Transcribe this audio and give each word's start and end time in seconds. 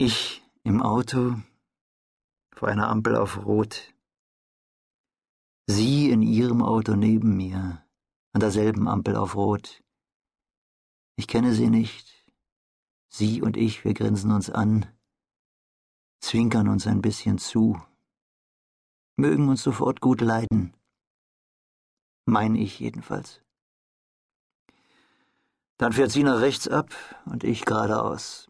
Ich 0.00 0.44
im 0.62 0.80
Auto, 0.80 1.42
vor 2.52 2.68
einer 2.68 2.88
Ampel 2.88 3.16
auf 3.16 3.44
Rot. 3.44 3.92
Sie 5.66 6.10
in 6.10 6.22
ihrem 6.22 6.62
Auto 6.62 6.94
neben 6.94 7.36
mir, 7.36 7.84
an 8.32 8.40
derselben 8.40 8.86
Ampel 8.86 9.16
auf 9.16 9.34
Rot. 9.34 9.82
Ich 11.16 11.26
kenne 11.26 11.52
sie 11.52 11.68
nicht. 11.68 12.30
Sie 13.08 13.42
und 13.42 13.56
ich, 13.56 13.84
wir 13.84 13.92
grinsen 13.92 14.30
uns 14.30 14.50
an, 14.50 14.86
zwinkern 16.20 16.68
uns 16.68 16.86
ein 16.86 17.02
bisschen 17.02 17.38
zu, 17.38 17.82
mögen 19.16 19.48
uns 19.48 19.64
sofort 19.64 20.00
gut 20.00 20.20
leiden. 20.20 20.76
Mein 22.24 22.54
ich 22.54 22.78
jedenfalls. 22.78 23.42
Dann 25.76 25.92
fährt 25.92 26.12
sie 26.12 26.22
nach 26.22 26.40
rechts 26.40 26.68
ab 26.68 26.94
und 27.24 27.42
ich 27.42 27.64
geradeaus. 27.64 28.47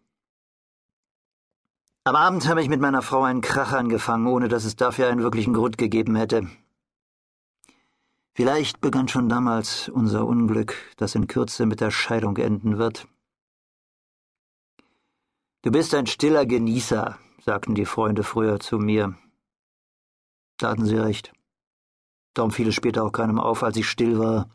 Am 2.09 2.15
Abend 2.15 2.47
habe 2.47 2.63
ich 2.63 2.69
mit 2.69 2.81
meiner 2.81 3.03
Frau 3.03 3.21
einen 3.21 3.41
Krach 3.41 3.71
angefangen, 3.71 4.25
ohne 4.25 4.47
dass 4.47 4.65
es 4.65 4.75
dafür 4.75 5.09
einen 5.09 5.21
wirklichen 5.21 5.53
Grund 5.53 5.77
gegeben 5.77 6.15
hätte. 6.15 6.49
Vielleicht 8.33 8.81
begann 8.81 9.07
schon 9.07 9.29
damals 9.29 9.89
unser 9.89 10.25
Unglück, 10.25 10.73
das 10.97 11.13
in 11.13 11.27
Kürze 11.27 11.67
mit 11.67 11.81
der 11.81 11.91
Scheidung 11.91 12.35
enden 12.37 12.79
wird. 12.79 13.07
Du 15.61 15.69
bist 15.69 15.93
ein 15.93 16.07
stiller 16.07 16.47
Genießer, 16.47 17.19
sagten 17.45 17.75
die 17.75 17.85
Freunde 17.85 18.23
früher 18.23 18.59
zu 18.59 18.79
mir. 18.79 19.15
Da 20.57 20.71
hatten 20.71 20.87
sie 20.87 20.97
recht. 20.97 21.31
Darum 22.33 22.49
fiel 22.49 22.69
es 22.69 22.73
später 22.73 23.03
auch 23.03 23.11
keinem 23.11 23.39
auf, 23.39 23.61
als 23.61 23.77
ich 23.77 23.87
still 23.87 24.17
war 24.17 24.49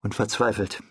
und 0.00 0.14
verzweifelt. 0.14 0.82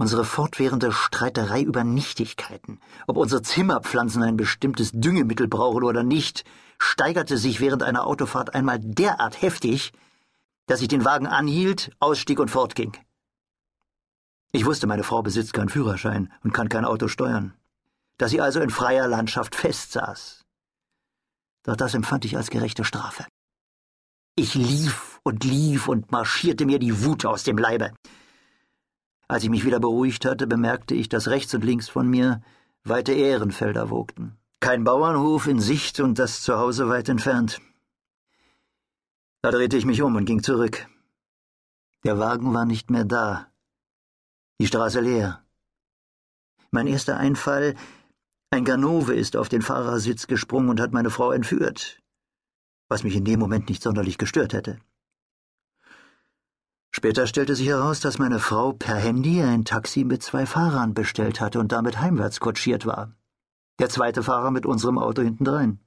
Unsere 0.00 0.24
fortwährende 0.24 0.92
Streiterei 0.92 1.60
über 1.60 1.82
Nichtigkeiten, 1.82 2.80
ob 3.08 3.16
unsere 3.16 3.42
Zimmerpflanzen 3.42 4.22
ein 4.22 4.36
bestimmtes 4.36 4.92
Düngemittel 4.92 5.48
brauchen 5.48 5.82
oder 5.82 6.04
nicht, 6.04 6.44
steigerte 6.78 7.36
sich 7.36 7.58
während 7.58 7.82
einer 7.82 8.06
Autofahrt 8.06 8.54
einmal 8.54 8.78
derart 8.78 9.42
heftig, 9.42 9.92
dass 10.66 10.82
ich 10.82 10.88
den 10.88 11.04
Wagen 11.04 11.26
anhielt, 11.26 11.90
ausstieg 11.98 12.38
und 12.38 12.48
fortging. 12.48 12.96
Ich 14.52 14.64
wusste, 14.64 14.86
meine 14.86 15.02
Frau 15.02 15.20
besitzt 15.20 15.52
keinen 15.52 15.68
Führerschein 15.68 16.32
und 16.44 16.52
kann 16.52 16.68
kein 16.68 16.84
Auto 16.84 17.08
steuern, 17.08 17.54
dass 18.18 18.30
sie 18.30 18.40
also 18.40 18.60
in 18.60 18.70
freier 18.70 19.08
Landschaft 19.08 19.56
festsaß. 19.56 20.44
Doch 21.64 21.74
das 21.74 21.94
empfand 21.94 22.24
ich 22.24 22.36
als 22.36 22.50
gerechte 22.50 22.84
Strafe. 22.84 23.26
Ich 24.36 24.54
lief 24.54 25.18
und 25.24 25.42
lief 25.42 25.88
und 25.88 26.12
marschierte 26.12 26.66
mir 26.66 26.78
die 26.78 27.04
Wut 27.04 27.24
aus 27.24 27.42
dem 27.42 27.58
Leibe. 27.58 27.92
Als 29.28 29.44
ich 29.44 29.50
mich 29.50 29.66
wieder 29.66 29.78
beruhigt 29.78 30.24
hatte, 30.24 30.46
bemerkte 30.46 30.94
ich, 30.94 31.10
dass 31.10 31.28
rechts 31.28 31.52
und 31.54 31.62
links 31.62 31.88
von 31.88 32.08
mir 32.08 32.42
weite 32.84 33.12
Ehrenfelder 33.12 33.90
wogten. 33.90 34.38
Kein 34.60 34.84
Bauernhof 34.84 35.46
in 35.46 35.60
Sicht 35.60 36.00
und 36.00 36.18
das 36.18 36.40
Zuhause 36.42 36.88
weit 36.88 37.10
entfernt. 37.10 37.60
Da 39.42 39.50
drehte 39.50 39.76
ich 39.76 39.84
mich 39.84 40.02
um 40.02 40.16
und 40.16 40.24
ging 40.24 40.42
zurück. 40.42 40.88
Der 42.04 42.18
Wagen 42.18 42.54
war 42.54 42.64
nicht 42.64 42.90
mehr 42.90 43.04
da. 43.04 43.48
Die 44.60 44.66
Straße 44.66 45.00
leer. 45.00 45.44
Mein 46.70 46.86
erster 46.86 47.18
Einfall, 47.18 47.74
ein 48.50 48.64
Ganove 48.64 49.14
ist 49.14 49.36
auf 49.36 49.48
den 49.50 49.62
Fahrersitz 49.62 50.26
gesprungen 50.26 50.70
und 50.70 50.80
hat 50.80 50.92
meine 50.92 51.10
Frau 51.10 51.32
entführt, 51.32 52.00
was 52.88 53.04
mich 53.04 53.14
in 53.14 53.24
dem 53.24 53.40
Moment 53.40 53.68
nicht 53.68 53.82
sonderlich 53.82 54.16
gestört 54.16 54.54
hätte. 54.54 54.80
Später 56.98 57.28
stellte 57.28 57.54
sich 57.54 57.68
heraus, 57.68 58.00
dass 58.00 58.18
meine 58.18 58.40
Frau 58.40 58.72
per 58.72 58.96
Handy 58.96 59.40
ein 59.40 59.64
Taxi 59.64 60.02
mit 60.02 60.20
zwei 60.20 60.46
Fahrern 60.46 60.94
bestellt 60.94 61.40
hatte 61.40 61.60
und 61.60 61.70
damit 61.70 62.00
heimwärts 62.00 62.40
kutschiert 62.40 62.86
war. 62.86 63.14
Der 63.78 63.88
zweite 63.88 64.24
Fahrer 64.24 64.50
mit 64.50 64.66
unserem 64.66 64.98
Auto 64.98 65.22
hintendrein. 65.22 65.78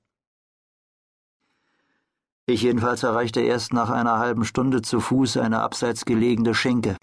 Ich 2.45 2.61
jedenfalls 2.61 3.03
erreichte 3.03 3.41
erst 3.41 3.73
nach 3.73 3.89
einer 3.89 4.19
halben 4.19 4.45
Stunde 4.45 4.83
zu 4.83 5.01
Fuß 5.01 5.35
eine 5.35 5.59
abseits 5.59 6.05
gelegene 6.05 6.53
Schenke. 6.55 6.95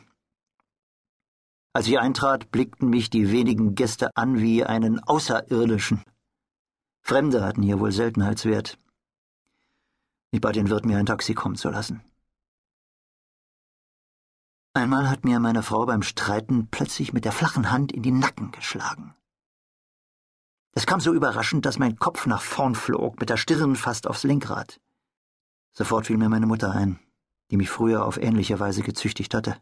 Als 1.74 1.86
ich 1.86 1.98
eintrat, 1.98 2.50
blickten 2.50 2.88
mich 2.88 3.10
die 3.10 3.30
wenigen 3.30 3.74
Gäste 3.74 4.16
an 4.16 4.41
wie 4.41 4.64
einen 4.64 5.00
Außerirdischen. 5.00 6.02
Fremde 7.02 7.44
hatten 7.44 7.60
hier 7.62 7.78
wohl 7.78 7.92
Seltenheitswert. 7.92 8.78
Ich 10.30 10.41
bat 10.41 10.56
den 10.56 10.70
Wirt, 10.70 10.86
mir 10.86 10.97
ein 10.97 11.04
Taxi 11.04 11.34
kommen 11.34 11.56
zu 11.56 11.68
lassen. 11.68 12.02
Einmal 14.74 15.08
hat 15.08 15.24
mir 15.24 15.40
meine 15.40 15.62
Frau 15.62 15.86
beim 15.86 16.02
Streiten 16.02 16.68
plötzlich 16.70 17.12
mit 17.12 17.24
der 17.24 17.32
flachen 17.32 17.70
Hand 17.70 17.92
in 17.92 18.02
den 18.02 18.18
Nacken 18.18 18.52
geschlagen. 18.52 19.14
Das 20.72 20.86
kam 20.86 21.00
so 21.00 21.12
überraschend, 21.12 21.66
dass 21.66 21.78
mein 21.78 21.98
Kopf 21.98 22.26
nach 22.26 22.42
vorn 22.42 22.74
flog, 22.74 23.18
mit 23.18 23.30
der 23.30 23.36
Stirn 23.36 23.74
fast 23.74 24.06
aufs 24.06 24.22
Lenkrad. 24.22 24.80
Sofort 25.72 26.06
fiel 26.06 26.18
mir 26.18 26.28
meine 26.28 26.46
Mutter 26.46 26.70
ein, 26.72 27.00
die 27.50 27.56
mich 27.56 27.70
früher 27.70 28.04
auf 28.04 28.16
ähnliche 28.16 28.60
Weise 28.60 28.82
gezüchtigt 28.82 29.34
hatte. 29.34 29.60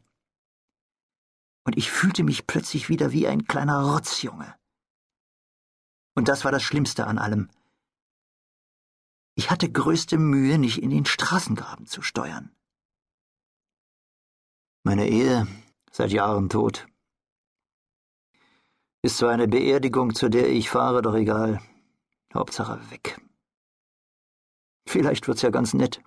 Und 1.64 1.76
ich 1.76 1.90
fühlte 1.90 2.22
mich 2.22 2.46
plötzlich 2.46 2.88
wieder 2.88 3.12
wie 3.12 3.26
ein 3.26 3.46
kleiner 3.46 3.80
Rotzjunge. 3.80 4.54
Und 6.14 6.28
das 6.28 6.44
war 6.44 6.52
das 6.52 6.62
Schlimmste 6.62 7.06
an 7.06 7.18
allem. 7.18 7.50
Ich 9.34 9.50
hatte 9.50 9.70
größte 9.70 10.16
Mühe, 10.16 10.58
nicht 10.58 10.82
in 10.82 10.90
den 10.90 11.04
Straßengraben 11.04 11.86
zu 11.86 12.02
steuern. 12.02 12.54
Meine 14.86 15.08
Ehe 15.08 15.48
seit 15.90 16.12
Jahren 16.12 16.48
tot. 16.48 16.86
Ist 19.02 19.16
zwar 19.16 19.30
eine 19.30 19.48
Beerdigung, 19.48 20.14
zu 20.14 20.28
der 20.28 20.48
ich 20.48 20.70
fahre, 20.70 21.02
doch 21.02 21.14
egal. 21.14 21.60
Hauptsache 22.32 22.78
weg. 22.92 23.20
Vielleicht 24.86 25.26
wird's 25.26 25.42
ja 25.42 25.50
ganz 25.50 25.74
nett. 25.74 26.04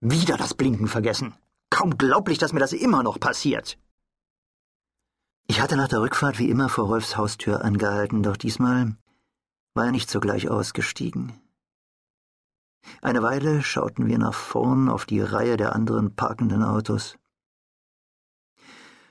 Wieder 0.00 0.36
das 0.36 0.54
Blinken 0.54 0.88
vergessen. 0.88 1.36
Kaum 1.70 1.96
glaublich, 1.98 2.38
dass 2.38 2.52
mir 2.52 2.58
das 2.58 2.72
immer 2.72 3.04
noch 3.04 3.20
passiert. 3.20 3.78
Ich 5.46 5.60
hatte 5.60 5.76
nach 5.76 5.86
der 5.86 6.00
Rückfahrt 6.00 6.40
wie 6.40 6.50
immer 6.50 6.68
vor 6.68 6.86
Rolfs 6.86 7.16
Haustür 7.16 7.64
angehalten, 7.64 8.24
doch 8.24 8.36
diesmal 8.36 8.96
war 9.74 9.84
er 9.84 9.92
nicht 9.92 10.10
sogleich 10.10 10.48
ausgestiegen. 10.48 11.41
Eine 13.00 13.22
Weile 13.22 13.62
schauten 13.62 14.06
wir 14.06 14.18
nach 14.18 14.34
vorn 14.34 14.88
auf 14.88 15.06
die 15.06 15.20
Reihe 15.20 15.56
der 15.56 15.74
anderen 15.74 16.14
parkenden 16.14 16.62
Autos. 16.62 17.16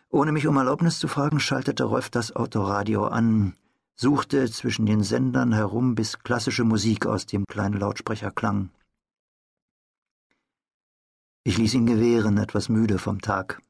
Ohne 0.09 0.31
mich 0.31 0.47
um 0.47 0.57
Erlaubnis 0.57 0.99
zu 0.99 1.07
fragen, 1.07 1.39
schaltete 1.39 1.85
Rolf 1.85 2.09
das 2.09 2.35
Autoradio 2.35 3.05
an, 3.05 3.55
suchte 3.95 4.49
zwischen 4.51 4.85
den 4.85 5.03
Sendern 5.03 5.53
herum, 5.53 5.95
bis 5.95 6.19
klassische 6.19 6.63
Musik 6.63 7.05
aus 7.05 7.25
dem 7.25 7.45
kleinen 7.45 7.79
Lautsprecher 7.79 8.31
klang. 8.31 8.69
Ich 11.43 11.57
ließ 11.57 11.73
ihn 11.73 11.85
gewähren, 11.85 12.37
etwas 12.37 12.69
müde 12.69 12.99
vom 12.99 13.21
Tag. 13.21 13.61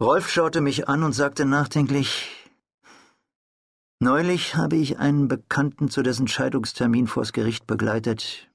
Rolf 0.00 0.28
schaute 0.28 0.60
mich 0.60 0.88
an 0.88 1.04
und 1.04 1.12
sagte 1.12 1.44
nachdenklich 1.44 2.43
Neulich 4.00 4.56
habe 4.56 4.76
ich 4.76 4.98
einen 4.98 5.28
Bekannten 5.28 5.88
zu 5.88 6.02
dessen 6.02 6.28
Scheidungstermin 6.28 7.06
vors 7.06 7.32
Gericht 7.32 7.66
begleitet. 7.66 8.50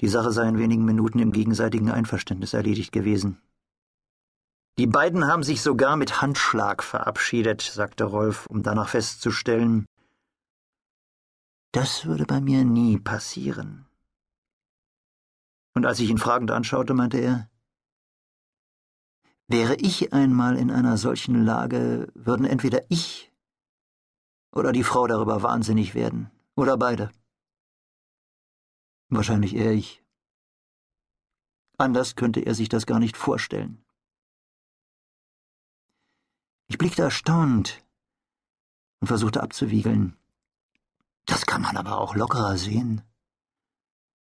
Die 0.00 0.08
Sache 0.08 0.32
sei 0.32 0.48
in 0.48 0.58
wenigen 0.58 0.84
Minuten 0.84 1.18
im 1.18 1.32
gegenseitigen 1.32 1.90
Einverständnis 1.90 2.54
erledigt 2.54 2.92
gewesen. 2.92 3.40
Die 4.78 4.86
beiden 4.86 5.26
haben 5.26 5.42
sich 5.42 5.60
sogar 5.60 5.96
mit 5.96 6.20
Handschlag 6.20 6.84
verabschiedet, 6.84 7.62
sagte 7.62 8.04
Rolf, 8.04 8.46
um 8.46 8.62
danach 8.62 8.90
festzustellen. 8.90 9.86
Das 11.72 12.06
würde 12.06 12.26
bei 12.26 12.40
mir 12.40 12.64
nie 12.64 12.98
passieren. 12.98 13.86
Und 15.74 15.84
als 15.84 16.00
ich 16.00 16.10
ihn 16.10 16.18
fragend 16.18 16.50
anschaute, 16.50 16.94
meinte 16.94 17.18
er, 17.18 17.50
Wäre 19.50 19.76
ich 19.76 20.12
einmal 20.12 20.58
in 20.58 20.70
einer 20.70 20.98
solchen 20.98 21.44
Lage, 21.44 22.12
würden 22.14 22.44
entweder 22.44 22.82
ich 22.90 23.27
oder 24.52 24.72
die 24.72 24.84
Frau 24.84 25.06
darüber 25.06 25.42
wahnsinnig 25.42 25.94
werden. 25.94 26.30
Oder 26.54 26.76
beide. 26.76 27.10
Wahrscheinlich 29.08 29.54
eher 29.54 29.72
ich. 29.72 30.02
Anders 31.76 32.16
könnte 32.16 32.40
er 32.40 32.54
sich 32.54 32.68
das 32.68 32.86
gar 32.86 32.98
nicht 32.98 33.16
vorstellen. 33.16 33.84
Ich 36.66 36.76
blickte 36.76 37.02
erstaunt 37.02 37.82
und 39.00 39.06
versuchte 39.06 39.42
abzuwiegeln. 39.42 40.16
Das 41.24 41.46
kann 41.46 41.62
man 41.62 41.76
aber 41.76 41.98
auch 41.98 42.14
lockerer 42.14 42.56
sehen. 42.58 43.02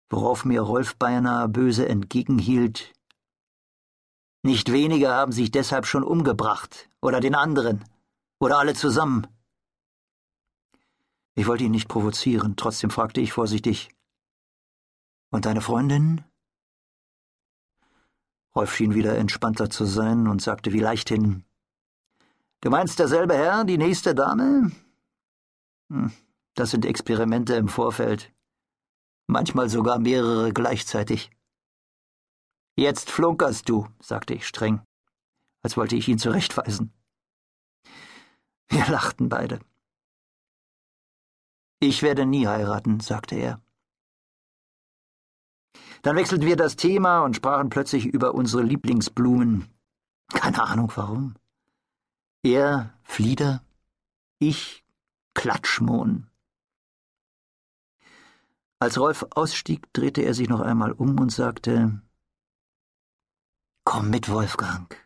Worauf 0.08 0.44
mir 0.44 0.60
Rolf 0.62 0.96
beinahe 0.96 1.48
böse 1.48 1.88
entgegenhielt. 1.88 2.92
Nicht 4.42 4.72
wenige 4.72 5.10
haben 5.10 5.32
sich 5.32 5.50
deshalb 5.50 5.86
schon 5.86 6.02
umgebracht, 6.02 6.88
oder 7.00 7.20
den 7.20 7.34
anderen, 7.34 7.84
oder 8.40 8.58
alle 8.58 8.74
zusammen. 8.74 9.26
Ich 11.34 11.46
wollte 11.46 11.64
ihn 11.64 11.70
nicht 11.70 11.88
provozieren, 11.88 12.56
trotzdem 12.56 12.90
fragte 12.90 13.20
ich 13.20 13.32
vorsichtig. 13.32 13.90
Und 15.30 15.46
deine 15.46 15.62
Freundin? 15.62 16.24
Rolf 18.54 18.74
schien 18.74 18.94
wieder 18.94 19.16
entspannter 19.16 19.70
zu 19.70 19.86
sein 19.86 20.28
und 20.28 20.42
sagte 20.42 20.72
wie 20.72 20.80
leichthin 20.80 21.44
Du 22.60 22.70
meinst 22.70 22.98
derselbe 22.98 23.34
Herr, 23.34 23.64
die 23.64 23.78
nächste 23.78 24.14
Dame? 24.14 24.70
Hm, 25.90 26.12
das 26.54 26.70
sind 26.70 26.84
Experimente 26.84 27.54
im 27.54 27.68
Vorfeld. 27.68 28.32
Manchmal 29.26 29.68
sogar 29.68 29.98
mehrere 29.98 30.52
gleichzeitig. 30.52 31.30
Jetzt 32.76 33.10
flunkerst 33.10 33.68
du, 33.68 33.88
sagte 34.00 34.34
ich 34.34 34.46
streng, 34.46 34.82
als 35.62 35.76
wollte 35.76 35.96
ich 35.96 36.08
ihn 36.08 36.18
zurechtweisen. 36.18 36.92
Wir 38.68 38.86
lachten 38.88 39.28
beide. 39.28 39.60
Ich 41.82 42.04
werde 42.04 42.26
nie 42.26 42.46
heiraten, 42.46 43.00
sagte 43.00 43.34
er. 43.34 43.60
Dann 46.02 46.14
wechselten 46.14 46.46
wir 46.46 46.54
das 46.54 46.76
Thema 46.76 47.22
und 47.24 47.34
sprachen 47.34 47.70
plötzlich 47.70 48.06
über 48.06 48.34
unsere 48.34 48.62
Lieblingsblumen. 48.62 49.68
Keine 50.28 50.62
Ahnung 50.62 50.92
warum. 50.94 51.34
Er 52.44 52.96
Flieder, 53.02 53.64
ich 54.38 54.84
Klatschmohn. 55.34 56.30
Als 58.78 58.96
Rolf 58.96 59.26
ausstieg, 59.30 59.92
drehte 59.92 60.22
er 60.22 60.34
sich 60.34 60.48
noch 60.48 60.60
einmal 60.60 60.92
um 60.92 61.18
und 61.18 61.32
sagte 61.32 62.00
Komm 63.82 64.08
mit, 64.08 64.28
Wolfgang. 64.28 64.96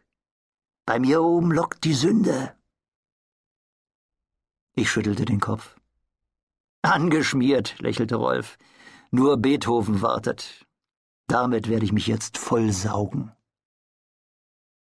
Bei 0.84 0.98
mir 0.98 1.22
oben 1.22 1.52
lockt 1.52 1.84
die 1.84 1.94
Sünde. 1.94 2.54
Ich 4.74 4.90
schüttelte 4.90 5.24
den 5.24 5.40
Kopf. 5.40 5.74
Angeschmiert, 6.82 7.78
lächelte 7.80 8.16
Rolf. 8.16 8.58
Nur 9.10 9.36
Beethoven 9.36 10.02
wartet. 10.02 10.66
Damit 11.26 11.68
werde 11.68 11.84
ich 11.84 11.92
mich 11.92 12.06
jetzt 12.06 12.38
voll 12.38 12.72
saugen. 12.72 13.32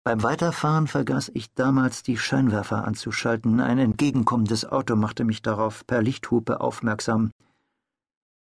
Beim 0.06 0.22
Weiterfahren 0.22 0.88
vergaß 0.88 1.32
ich 1.34 1.54
damals, 1.54 2.04
die 2.04 2.18
Scheinwerfer 2.18 2.86
anzuschalten. 2.86 3.62
Ein 3.62 3.80
entgegenkommendes 3.80 4.66
Auto 4.66 4.98
machte 4.98 5.24
mich 5.24 5.42
darauf 5.42 5.88
per 5.88 6.02
Lichthupe 6.02 6.60
aufmerksam. 6.60 7.32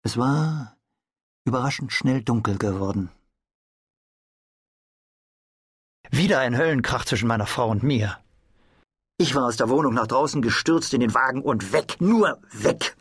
Es 0.02 0.18
war 0.18 0.76
überraschend 1.46 1.92
schnell 1.92 2.22
dunkel 2.22 2.58
geworden. 2.58 3.10
Wieder 6.10 6.40
ein 6.40 6.56
Höllenkrach 6.56 7.04
zwischen 7.04 7.28
meiner 7.28 7.46
Frau 7.46 7.70
und 7.70 7.82
mir. 7.82 8.18
Ich 9.18 9.34
war 9.34 9.46
aus 9.46 9.56
der 9.56 9.70
Wohnung 9.70 9.94
nach 9.94 10.06
draußen 10.06 10.42
gestürzt 10.42 10.92
in 10.92 11.00
den 11.00 11.14
Wagen 11.14 11.40
und 11.40 11.72
weg, 11.72 12.00
nur 12.00 12.38
weg. 12.52 12.95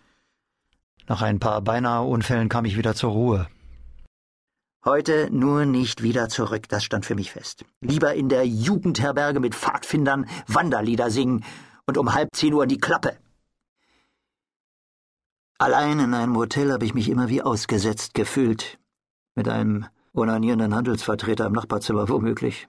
Nach 1.07 1.21
ein 1.21 1.39
paar 1.39 1.61
beinahe 1.61 2.03
Unfällen 2.03 2.49
kam 2.49 2.65
ich 2.65 2.77
wieder 2.77 2.95
zur 2.95 3.11
Ruhe. 3.11 3.47
Heute 4.83 5.29
nur 5.31 5.65
nicht 5.65 6.03
wieder 6.03 6.29
zurück, 6.29 6.69
das 6.69 6.83
stand 6.83 7.05
für 7.05 7.15
mich 7.15 7.31
fest. 7.31 7.65
Lieber 7.81 8.13
in 8.13 8.29
der 8.29 8.45
Jugendherberge 8.45 9.39
mit 9.39 9.55
Pfadfindern 9.55 10.27
Wanderlieder 10.47 11.09
singen 11.09 11.43
und 11.87 11.97
um 11.97 12.13
halb 12.13 12.29
zehn 12.35 12.53
Uhr 12.53 12.67
die 12.67 12.77
Klappe. 12.77 13.17
Allein 15.57 15.99
in 15.99 16.13
einem 16.13 16.35
Hotel 16.35 16.71
habe 16.71 16.85
ich 16.85 16.93
mich 16.93 17.09
immer 17.09 17.29
wie 17.29 17.41
ausgesetzt 17.41 18.13
gefühlt. 18.13 18.77
Mit 19.35 19.47
einem 19.47 19.85
onanierenden 20.13 20.75
Handelsvertreter 20.75 21.45
im 21.45 21.53
Nachbarzimmer 21.53 22.09
womöglich. 22.09 22.67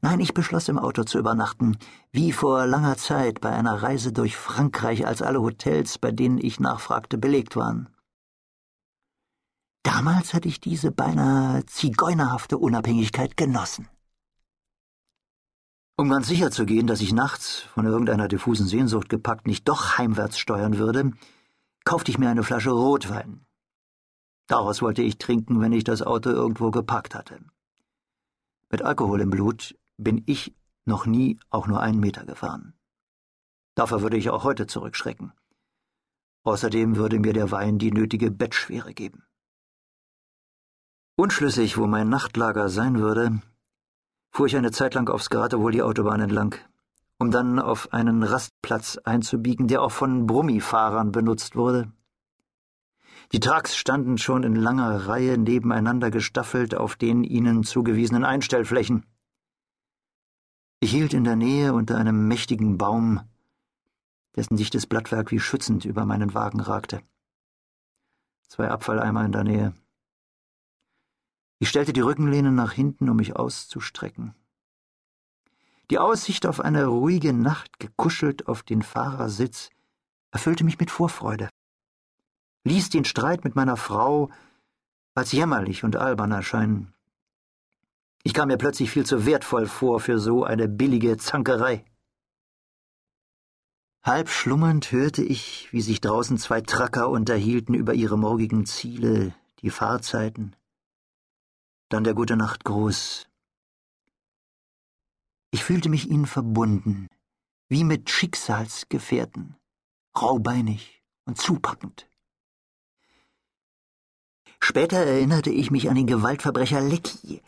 Nein, 0.00 0.20
ich 0.20 0.34
beschloss 0.34 0.68
im 0.68 0.78
Auto 0.78 1.04
zu 1.04 1.18
übernachten, 1.18 1.76
wie 2.10 2.32
vor 2.32 2.66
langer 2.66 2.96
Zeit 2.96 3.40
bei 3.40 3.50
einer 3.50 3.82
Reise 3.82 4.12
durch 4.12 4.36
Frankreich, 4.36 5.06
als 5.06 5.22
alle 5.22 5.40
Hotels, 5.40 5.98
bei 5.98 6.10
denen 6.10 6.38
ich 6.38 6.60
nachfragte, 6.60 7.18
belegt 7.18 7.56
waren. 7.56 7.88
Damals 9.82 10.34
hatte 10.34 10.48
ich 10.48 10.60
diese 10.60 10.90
beinahe 10.90 11.66
zigeunerhafte 11.66 12.58
Unabhängigkeit 12.58 13.36
genossen. 13.36 13.88
Um 15.96 16.08
ganz 16.08 16.28
sicher 16.28 16.50
zu 16.50 16.66
gehen, 16.66 16.86
dass 16.86 17.00
ich 17.00 17.12
nachts, 17.12 17.60
von 17.74 17.86
irgendeiner 17.86 18.26
diffusen 18.26 18.66
Sehnsucht 18.66 19.08
gepackt, 19.08 19.46
nicht 19.46 19.68
doch 19.68 19.98
heimwärts 19.98 20.38
steuern 20.38 20.78
würde, 20.78 21.12
kaufte 21.84 22.10
ich 22.10 22.18
mir 22.18 22.30
eine 22.30 22.42
Flasche 22.42 22.70
Rotwein. 22.70 23.44
Daraus 24.46 24.82
wollte 24.82 25.02
ich 25.02 25.18
trinken, 25.18 25.60
wenn 25.60 25.72
ich 25.72 25.84
das 25.84 26.02
Auto 26.02 26.30
irgendwo 26.30 26.70
geparkt 26.70 27.14
hatte. 27.14 27.38
Mit 28.72 28.80
Alkohol 28.80 29.20
im 29.20 29.28
Blut 29.28 29.78
bin 29.98 30.22
ich 30.24 30.56
noch 30.86 31.04
nie 31.04 31.38
auch 31.50 31.66
nur 31.66 31.80
einen 31.80 32.00
Meter 32.00 32.24
gefahren. 32.24 32.72
Dafür 33.74 34.00
würde 34.00 34.16
ich 34.16 34.30
auch 34.30 34.44
heute 34.44 34.66
zurückschrecken. 34.66 35.32
Außerdem 36.44 36.96
würde 36.96 37.18
mir 37.18 37.34
der 37.34 37.50
Wein 37.50 37.78
die 37.78 37.92
nötige 37.92 38.30
Bettschwere 38.30 38.94
geben. 38.94 39.24
Unschlüssig, 41.16 41.76
wo 41.76 41.86
mein 41.86 42.08
Nachtlager 42.08 42.70
sein 42.70 42.98
würde, 42.98 43.42
fuhr 44.30 44.46
ich 44.46 44.56
eine 44.56 44.72
Zeit 44.72 44.94
lang 44.94 45.10
aufs 45.10 45.28
Geratewohl 45.28 45.72
die 45.72 45.82
Autobahn 45.82 46.22
entlang, 46.22 46.54
um 47.18 47.30
dann 47.30 47.58
auf 47.58 47.92
einen 47.92 48.22
Rastplatz 48.22 48.96
einzubiegen, 48.96 49.68
der 49.68 49.82
auch 49.82 49.92
von 49.92 50.26
Brummifahrern 50.26 51.12
benutzt 51.12 51.56
wurde. 51.56 51.92
Die 53.32 53.40
Trucks 53.40 53.76
standen 53.76 54.18
schon 54.18 54.42
in 54.42 54.54
langer 54.54 55.06
Reihe 55.08 55.38
nebeneinander 55.38 56.10
gestaffelt 56.10 56.74
auf 56.74 56.96
den 56.96 57.24
ihnen 57.24 57.64
zugewiesenen 57.64 58.24
Einstellflächen. 58.24 59.06
Ich 60.80 60.90
hielt 60.90 61.14
in 61.14 61.24
der 61.24 61.36
Nähe 61.36 61.72
unter 61.72 61.96
einem 61.96 62.28
mächtigen 62.28 62.76
Baum, 62.76 63.22
dessen 64.36 64.58
dichtes 64.58 64.86
Blattwerk 64.86 65.30
wie 65.30 65.40
schützend 65.40 65.86
über 65.86 66.04
meinen 66.04 66.34
Wagen 66.34 66.60
ragte. 66.60 67.00
Zwei 68.48 68.68
Abfalleimer 68.68 69.24
in 69.24 69.32
der 69.32 69.44
Nähe. 69.44 69.74
Ich 71.58 71.70
stellte 71.70 71.94
die 71.94 72.00
Rückenlehne 72.00 72.52
nach 72.52 72.72
hinten, 72.72 73.08
um 73.08 73.16
mich 73.16 73.34
auszustrecken. 73.34 74.34
Die 75.90 75.98
Aussicht 75.98 76.44
auf 76.44 76.60
eine 76.60 76.84
ruhige 76.84 77.32
Nacht, 77.32 77.78
gekuschelt 77.78 78.46
auf 78.46 78.62
den 78.62 78.82
Fahrersitz, 78.82 79.70
erfüllte 80.32 80.64
mich 80.64 80.78
mit 80.78 80.90
Vorfreude, 80.90 81.48
ließ 82.64 82.90
den 82.90 83.04
Streit 83.04 83.44
mit 83.44 83.54
meiner 83.56 83.76
Frau 83.76 84.30
als 85.14 85.32
jämmerlich 85.32 85.84
und 85.84 85.96
albern 85.96 86.32
erscheinen. 86.32 86.94
Ich 88.24 88.34
kam 88.34 88.48
mir 88.48 88.56
plötzlich 88.56 88.90
viel 88.90 89.04
zu 89.04 89.26
wertvoll 89.26 89.66
vor 89.66 90.00
für 90.00 90.18
so 90.18 90.44
eine 90.44 90.68
billige 90.68 91.16
Zankerei. 91.16 91.84
Halb 94.02 94.28
schlummernd 94.28 94.90
hörte 94.90 95.22
ich, 95.22 95.72
wie 95.72 95.80
sich 95.80 96.00
draußen 96.00 96.38
zwei 96.38 96.60
Tracker 96.60 97.08
unterhielten 97.08 97.74
über 97.74 97.94
ihre 97.94 98.18
morgigen 98.18 98.66
Ziele, 98.66 99.34
die 99.60 99.70
Fahrzeiten, 99.70 100.56
dann 101.88 102.04
der 102.04 102.14
gute 102.14 102.36
Nachtgruß. 102.36 103.28
Ich 105.50 105.62
fühlte 105.62 105.88
mich 105.88 106.08
ihnen 106.08 106.26
verbunden, 106.26 107.08
wie 107.68 107.84
mit 107.84 108.10
Schicksalsgefährten, 108.10 109.56
raubeinig 110.20 111.02
und 111.24 111.38
zupackend. 111.38 112.08
Später 114.64 114.98
erinnerte 114.98 115.50
ich 115.50 115.72
mich 115.72 115.90
an 115.90 115.96
den 115.96 116.06
Gewaltverbrecher 116.06 116.80
Lecky, 116.80 117.42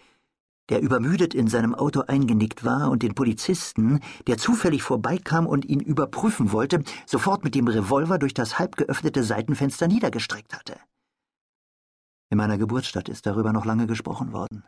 der 0.68 0.80
übermüdet 0.80 1.32
in 1.32 1.46
seinem 1.46 1.72
Auto 1.72 2.00
eingenickt 2.00 2.64
war 2.64 2.90
und 2.90 3.04
den 3.04 3.14
Polizisten, 3.14 4.00
der 4.26 4.36
zufällig 4.36 4.82
vorbeikam 4.82 5.46
und 5.46 5.64
ihn 5.64 5.78
überprüfen 5.78 6.50
wollte, 6.50 6.82
sofort 7.06 7.44
mit 7.44 7.54
dem 7.54 7.68
Revolver 7.68 8.18
durch 8.18 8.34
das 8.34 8.58
halb 8.58 8.76
geöffnete 8.76 9.22
Seitenfenster 9.22 9.86
niedergestreckt 9.86 10.54
hatte. 10.54 10.76
In 12.30 12.38
meiner 12.38 12.58
Geburtsstadt 12.58 13.08
ist 13.08 13.26
darüber 13.26 13.52
noch 13.52 13.64
lange 13.64 13.86
gesprochen 13.86 14.32
worden. 14.32 14.64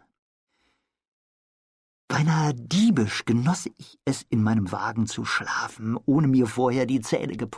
Beinahe 2.07 2.55
diebisch 2.55 3.25
genoss 3.25 3.69
ich 3.77 3.99
es, 4.05 4.25
in 4.31 4.45
meinem 4.45 4.71
Wagen 4.71 5.09
zu 5.09 5.25
schlafen, 5.25 5.99
ohne 6.07 6.29
mir 6.29 6.47
vorher 6.47 6.87
die 6.87 7.01
Zähne 7.01 7.37
geputzt 7.37 7.55